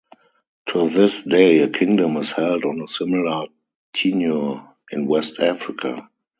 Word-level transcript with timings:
To 0.69 0.89
this 0.89 1.21
day 1.21 1.59
a 1.59 1.69
kingdom 1.69 2.17
is 2.17 2.31
held 2.31 2.65
on 2.65 2.81
a 2.81 2.87
similar 2.87 3.45
tenure 3.93 4.65
in 4.91 5.05
west 5.05 5.39
Africa. 5.39 6.09